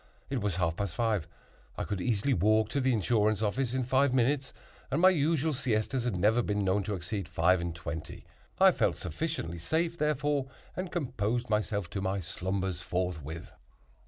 [0.31, 1.27] It was half past five;
[1.77, 4.51] I could easily walk to the insurance office in five minutes;
[4.89, 8.25] and my usual siestas had never been known to exceed five and twenty.
[8.59, 13.51] I felt sufficiently safe, therefore, and composed myself to my slumbers forthwith.